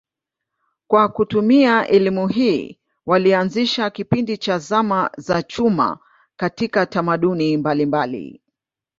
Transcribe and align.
Kwa 0.87 1.09
kutumia 1.09 1.87
elimu 1.87 2.27
hii 2.27 2.79
walianzisha 3.05 3.89
kipindi 3.89 4.37
cha 4.37 4.59
zama 4.59 5.11
za 5.17 5.43
chuma 5.43 5.99
katika 6.35 6.85
tamaduni 6.85 7.57
mbalimbali. 7.57 8.41